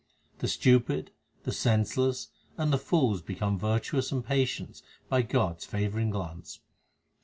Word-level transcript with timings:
The 0.39 0.47
stupid, 0.47 1.11
the 1.43 1.51
senseless, 1.51 2.29
and 2.57 2.73
the 2.73 2.79
fools 2.79 3.21
become 3.21 3.59
virtuous 3.59 4.11
and 4.11 4.25
patient 4.25 4.81
by 5.09 5.21
God 5.21 5.57
s 5.57 5.65
favouring 5.65 6.09
glance. 6.09 6.59